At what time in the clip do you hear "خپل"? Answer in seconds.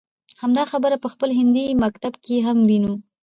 1.13-1.29